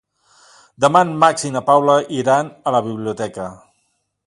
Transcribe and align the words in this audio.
Demà 0.85 1.01
en 1.07 1.11
Max 1.23 1.45
i 1.49 1.51
na 1.57 1.61
Paula 1.67 1.99
iran 2.23 2.51
a 2.71 2.75
la 2.79 2.83
biblioteca. 2.89 3.49